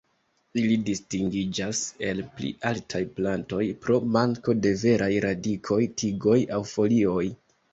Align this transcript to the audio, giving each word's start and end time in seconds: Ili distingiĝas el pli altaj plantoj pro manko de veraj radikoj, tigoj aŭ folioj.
Ili 0.59 0.77
distingiĝas 0.85 1.81
el 2.07 2.21
pli 2.39 2.49
altaj 2.71 3.01
plantoj 3.19 3.61
pro 3.85 4.01
manko 4.17 4.57
de 4.65 4.73
veraj 4.87 5.11
radikoj, 5.27 5.81
tigoj 6.03 6.41
aŭ 6.59 6.63
folioj. 6.73 7.25